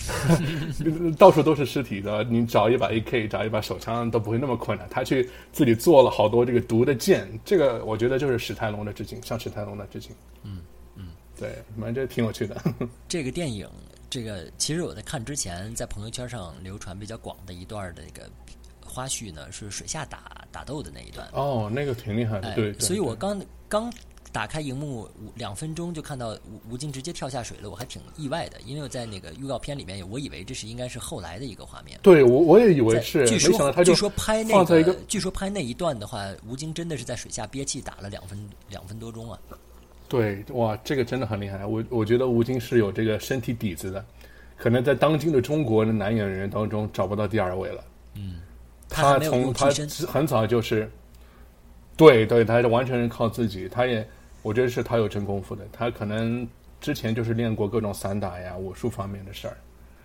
[1.18, 4.88] 到处都是尸体的，你找一把 AK，找一把手枪都不会那么困难。
[4.88, 10.10] 他去自己做了好多这个毒的剑，这个我觉得就是史泰龙的致敬，向史泰龙的致敬。
[10.42, 10.62] 嗯
[10.96, 12.56] 嗯，对，反正这挺有趣的。
[13.06, 13.68] 这个电影，
[14.08, 18.28] 这个其实我在看之前，在朋友圈上流传比较广的一段的那个
[18.82, 21.28] 花絮呢，是水下打打斗的那一段。
[21.32, 22.72] 哦，那个挺厉害的，对。
[22.78, 23.92] 所以我刚刚。
[24.32, 26.28] 打开荧幕两分钟就看到
[26.68, 31.98] 吴吴京直接跳下水了，我还挺意外的，因为我在那个预告片里面，我以为这是应该是后来的一个画面。
[32.00, 38.38] 对，我我也以为是，据说据说拍那个，据说拍那一段的话，吴京真的是在水下憋气打了两分
[38.68, 39.36] 两分多钟啊。
[40.08, 41.66] 对，哇，这个真的很厉害。
[41.66, 44.04] 我我觉得吴京是有这个身体底子的，
[44.56, 47.84] 可能在当今的中国的男演员当中找不到第二位了。
[48.14, 48.40] 嗯，
[48.88, 49.68] 他从他
[50.06, 50.88] 很早就是，
[51.96, 54.08] 对对，他是完全是靠自己，他也。
[54.42, 56.48] 我觉得是他有真功夫的，他可能
[56.80, 59.56] 之前就是练过各种散打呀、武术方面的事儿。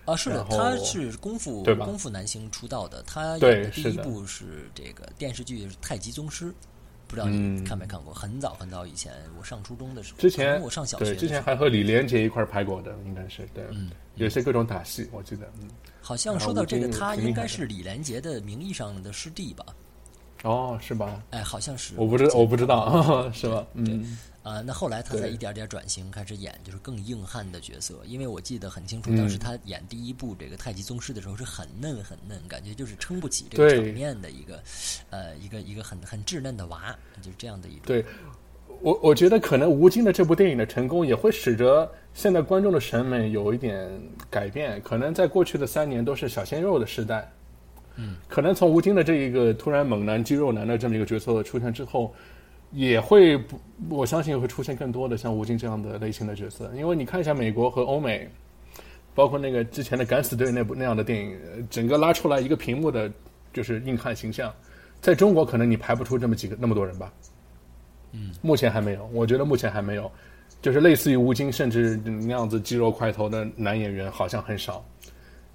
[0.04, 1.84] 啊，是的，他是功夫对吧？
[1.84, 6.44] 功夫男星出道的，他演的第一部是这个电视剧《太极宗师》，
[7.08, 8.14] 不知道你看没看过？
[8.14, 13.64] 很早很早以前，我上初中的时候，之前我上小学，之前还和李连杰一块拍过的，应该是对，
[14.14, 15.68] 有些各种打戏，我记得，嗯。
[16.00, 19.66] 好像说到这个，他应该是李连杰的名义上的师弟吧？
[20.42, 21.22] 哦，是吧？
[21.30, 23.66] 哎，好像是，我不知我不知道， 是吧？
[23.74, 24.16] 嗯。
[24.42, 27.96] 啊，那后来他在一点点转型，开始演就是更硬汉的角色。
[28.04, 34.62] 因为我记得很清楚，当时他演第一部这个太极宗师的时候是很嫩很嫩，感觉就是撑不起这个场面的一个，
[35.10, 37.82] 呃，一个一个很很稚嫩的娃，就是这样的一种。
[37.86, 38.04] 对，
[38.80, 43.90] 我我觉得可能吴京的这部电影的成功也会使得现在观众的审美有一点
[44.30, 44.80] 改变。
[44.80, 47.28] 可能在过去的三年都是小鲜肉的时代，
[47.96, 52.14] 嗯，可能从吴京的这一个突然猛男肌肉男的这么一个角色出现之后。
[52.72, 53.56] 也会不，
[53.88, 58.28] 我相信会出现更多的像吴京这样的类型的角色，因为你看一下美国和欧美，
[59.14, 61.38] 包括那个之前的《敢死队》那部那样的电影，
[61.70, 63.10] 整个拉出来一个屏幕的，
[63.52, 64.52] 就是硬汉形象，
[65.00, 67.12] 在中国可能你排不出这么几个那么多人吧，
[68.10, 70.10] 嗯，目前还没有，我觉得目前还没有，
[70.60, 74.84] 就是类似于吴京，甚至那样子肌肉块头的男演员好像很少。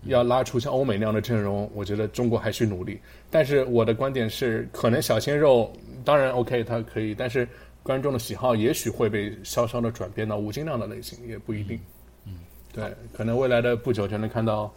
[0.05, 2.99] 要拉出像欧美那样的阵容，我觉得中国还需努力。
[3.29, 5.71] 但是我的观点是，可能小鲜肉
[6.03, 7.47] 当然 OK，他可以，但是
[7.83, 11.79] 观众的喜好也许会被稍稍的转变到吴京那样的类型，也不一定。
[12.25, 12.33] 嗯，
[12.73, 14.73] 对，可能未来的不久就能看到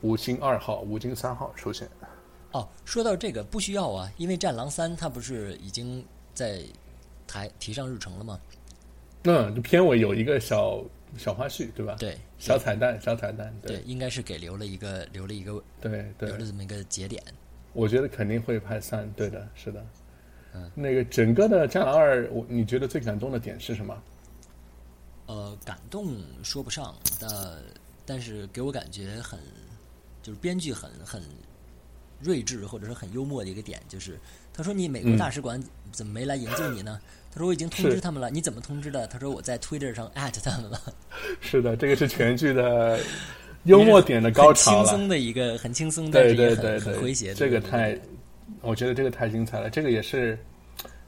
[0.00, 1.88] 吴京二号、吴京三号出现。
[2.52, 6.60] 哦，说到这个不需要啊，因为《战狼三》它不是已经在
[7.26, 8.38] 台提上日程了吗？
[9.24, 10.80] 嗯，片尾有一个小。
[11.16, 11.96] 小花絮对吧？
[11.98, 13.54] 对，小彩蛋，小彩蛋。
[13.62, 17.22] 对，应该是给留了一个，留了一个，对对，留了这么一个节点。
[17.72, 19.86] 我觉得肯定会拍三，对的，是的。
[20.54, 24.02] 嗯，那个整个的《战狼二》，我你觉得最感动的点是什么？
[25.26, 27.30] 呃，感动说不上，但，
[28.06, 29.38] 但是给我感觉很，
[30.22, 31.22] 就是编剧很很
[32.22, 34.18] 睿智或者说很幽默的一个点，就是
[34.58, 36.98] 他说：“你美国大使馆怎么没来营救你呢？”
[37.32, 40.82] 他说：“我已经通知他们了，你怎么通知的？”他说：“我在 Twitter 上 at 他们了。”
[41.40, 42.98] 是的，这个是全剧的
[43.64, 44.88] 幽默点的高潮了。
[44.88, 47.32] 轻松的一个，很轻松，但是也很很诙谐。
[47.34, 47.96] 这个太，
[48.60, 49.70] 我觉得这个太精彩了。
[49.70, 50.36] 这个也是，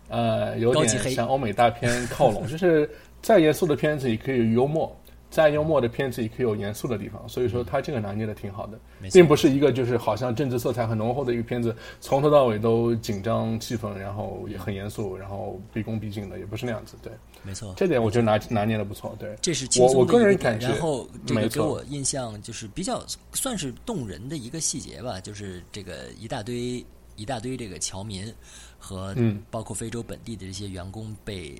[0.08, 2.46] 呃，有点向欧美大片靠拢。
[2.46, 2.88] 就是
[3.20, 4.96] 再严肃的片子也可以幽默，
[5.30, 8.78] 再幽默的片子也可以有严肃的地方，所以说他这个拿捏的挺好的，
[9.12, 16.96] 并不是一个就是好像政治色彩很浓厚的一个片子，从头到尾都紧张气氛，然后也很严肃，然后毕恭毕敬的，也不是那样子。
[17.00, 17.12] 对，
[17.44, 19.14] 没错，这点我觉得拿拿捏的不错。
[19.20, 28.34] 对，这是我我个人感觉然后这个没给我印象就是比较算是动人的一个细节吧，就是这个一大堆一大堆这个侨民
[28.78, 31.54] 和嗯包括非洲本地的这些员工被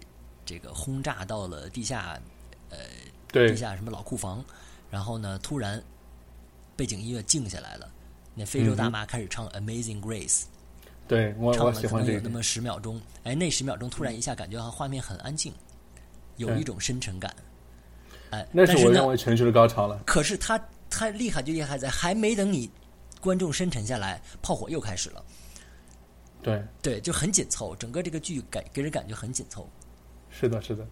[0.45, 2.21] 这个轰炸到了地下
[2.69, 2.79] 对
[3.33, 4.45] 地，下什么老库房，
[4.91, 5.83] 然后呢，突然
[6.77, 7.89] 背景音乐静下来了，
[8.35, 10.43] 那非洲大妈开始唱《Amazing Grace》，
[11.07, 12.31] 对我我唱了喜欢这个可能有那。
[12.31, 15.53] 么十秒钟，哎，那十秒钟突然一下感觉好像画面很安静，
[16.37, 17.35] 有一种深沉感，
[18.31, 20.01] 哎，那是我认为全剧的高潮了。
[20.07, 22.71] 可是他他厉害就厉害在还没等你
[23.21, 25.25] 观众深沉下来，炮火又开始了。
[26.43, 29.69] 对，对，就很紧凑，整个这个剧感给人感觉很紧凑。
[30.31, 30.87] 是的，是的。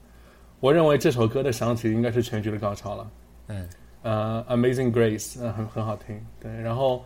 [0.60, 3.10] 我认为这首歌的响起应该是全剧的高潮了。
[3.46, 3.68] 嗯，
[4.02, 6.20] 呃，《Amazing Grace》呃，很很好听。
[6.40, 7.04] 对，然后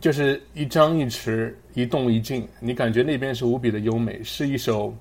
[0.00, 4.94] 就是一张一弛，一动一静，你感觉那边是无比的优美，是一首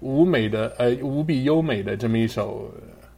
[0.00, 3.08] 无美的呃无比优美的这么一首呃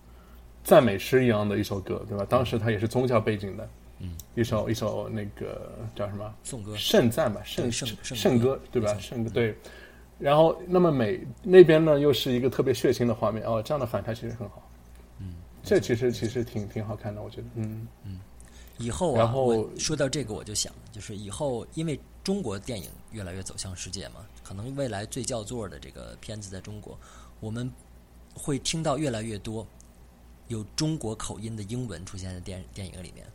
[0.62, 2.26] 赞美诗一样的一首歌，对吧？
[2.28, 3.68] 当时它也是宗教背景的，
[4.00, 6.34] 嗯，一首一首那个叫什么？
[6.42, 8.94] 颂歌圣赞吧，圣对圣圣圣歌歌对吧？
[9.00, 9.56] 圣歌对。
[10.20, 14.70] 然后那么美那边呢，又是一个特别血腥的画面哦，这样的反差其实很好。
[15.18, 17.44] 嗯，这其实其实挺挺好看的，我觉得。
[17.54, 18.20] 嗯嗯，
[18.76, 26.98] 以后啊，然后说到这个，我就想，就是以后因为中国电影越来越走向世界嘛，可能未来最叫座的这个片子在中国，
[27.40, 27.72] 我们
[28.34, 29.66] 会听到越来越多
[30.48, 33.26] 有中国口音的英文出现在电电影里面。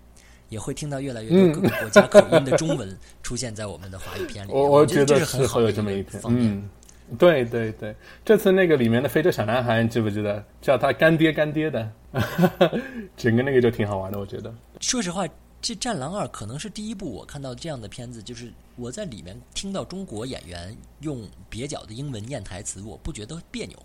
[0.49, 4.51] 也会听到越来越嗯多各个国家口音的中文 出现在我们的华语片里。
[4.51, 6.13] 我我觉得这是很好有这么一天。
[6.13, 6.51] 个方面。
[6.51, 11.91] 嗯，对对对，这次那个里面的非洲小男孩，你记不记得叫他干爹干爹的？
[13.17, 14.53] 整个那个就挺好玩的，我觉得。
[14.79, 15.27] 说实话，
[15.61, 23.77] 这《战狼二》可能是第一部我看到这样的片子，就是我在里面听到中国演员用蹩脚的英文念台词，我不觉得别扭，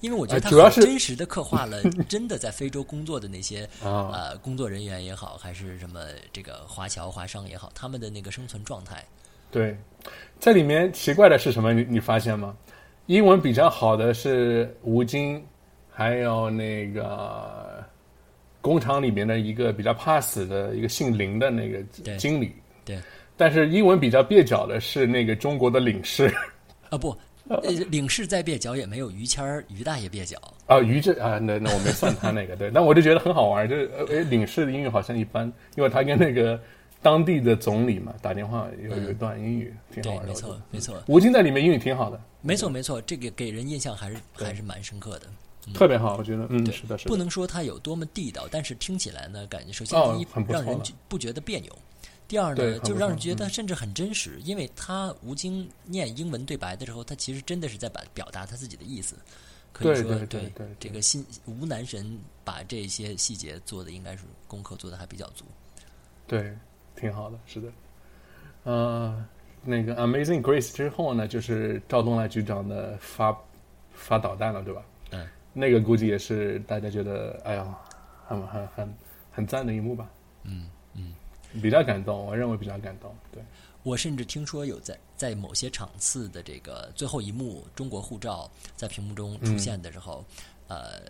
[0.00, 6.00] 因为我觉得他主要是真实的刻画了 真的在非洲工作的那些啊呃工作人员也好，还是什么
[6.32, 9.04] 这个华侨华商也好，他们的那个生存状态。
[9.50, 9.76] 对，
[10.38, 11.72] 在里面奇怪的是什么？
[11.72, 12.56] 你你发现吗？
[13.06, 15.44] 英文比较好的是吴京，
[15.90, 17.84] 还有那个
[18.60, 21.82] 工厂里面的一个比较怕死的一个姓林的那个
[22.16, 22.54] 经理。
[22.84, 22.98] 对
[23.36, 26.32] 但是英文比较蹩脚的是那个中国的领事
[26.88, 27.18] 啊不，呃
[27.90, 30.38] 领事再蹩脚也没有于谦儿于大爷蹩脚。
[30.66, 36.60] 啊，于这啊，那那我没算他那个对，但我就觉得很好玩，就是领事的英语好像一般，因为他跟那个
[37.02, 45.26] 当地的总理嘛打电话有有一段英语挺好对，玩的，没错没错吴京在里面英语挺好的，没错没错，这个给人印象还是还是蛮深刻的。
[45.74, 51.70] 特别好，我觉得，嗯，是的，是的，不能说它有多么地道，但是听起来呢，感觉首先哦第一、让人觉不觉得别扭，
[52.30, 59.16] 第二呢就让人觉得嗯甚至很真实，因为他吴京念英文对白的时候，他其实真的是在把表达他自己的意思。
[59.72, 65.44] 可以说，对对对对这个新吴男神把这些细节做的应该是功课做的还比较足。
[66.28, 66.56] 对，
[66.94, 67.68] 挺好的，是的。
[68.62, 69.26] 呃，
[69.64, 73.36] 那个 Amazing Grace 之后呢，就是赵东来局长的发
[73.92, 74.84] 发导弹了，对吧？
[75.10, 77.76] 嗯，那个估计也是大家觉得，哎呀，
[78.28, 78.94] 很很很
[79.32, 80.08] 很赞的一幕吧。
[80.44, 81.12] 嗯嗯，
[81.62, 83.14] 比较感动，我认为比较感动。
[83.32, 83.42] 对，
[83.82, 90.24] 我甚至听说有在在某些场次的这个最后一幕中国护照在屏幕中出现的时候，
[90.68, 91.00] 呃，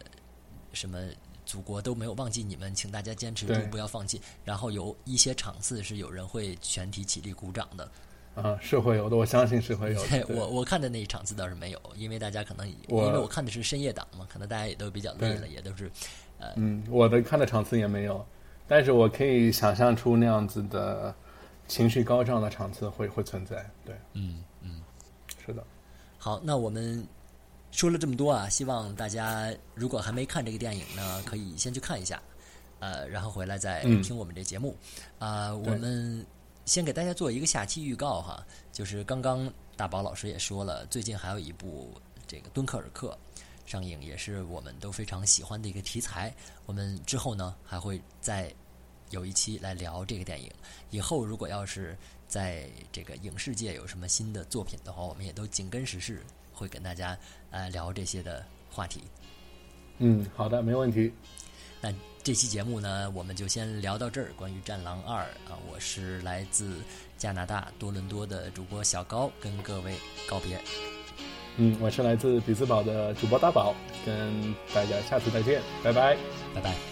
[0.73, 0.99] 什么
[1.45, 4.21] 祖国都没有忘记你们，请大家坚持住，不要放弃。
[4.45, 7.91] 然后有一些场次是有人会全体起立鼓掌的。
[8.37, 10.09] 啊，是会有的，我相信是会有的。
[10.25, 15.91] 对我我看的那一场次倒是没有，因为大家可能因为我看的是深夜档嘛，可能大家也都比较累了，也都是
[16.39, 18.25] 呃嗯，我的看的场次也没有，
[18.71, 21.13] 但是我可以想象出那样子的
[21.67, 23.69] 情绪高涨的场次会会存在。
[23.85, 24.81] 对，嗯嗯。
[25.45, 25.65] 是的，
[26.17, 27.05] 好，那我们
[27.73, 32.23] 说了这么多啊，希望大家如果还没看这个电影呢，可以先去看一下，
[32.79, 34.77] 呃，然后回来再嗯听我们这节目。
[35.19, 36.25] 啊、我们
[36.65, 41.93] 先给大家做一个下期预告哈，就是刚刚大宝老师也说了，最近还有一部
[42.29, 43.09] 这个《敦刻尔克》
[43.71, 46.35] 上映，也是我们都非常喜欢的一个题材。
[46.67, 48.53] 我们之后呢还会再
[49.11, 50.51] 有一期来聊这个电影。
[50.91, 51.97] 以后如果要是
[52.27, 56.21] 在这个影视界有什么新的作品的话，我们也都紧跟时事，
[56.53, 57.17] 会跟大家
[57.53, 59.03] 呃聊这些的话题。
[59.99, 61.13] 嗯，好的，没问题。
[61.81, 61.95] 那
[62.25, 64.33] 这期节目呢，我们就先聊到这儿。
[64.37, 66.79] 关于《战狼二》啊，我是来自
[67.17, 69.95] 加拿大多伦多的主播小高，跟各位
[70.29, 70.61] 告别。
[71.63, 73.75] 嗯，我是来自比兹堡的主播大宝，
[74.07, 76.17] 跟大家下次再见，拜拜。
[76.55, 76.90] 拜拜。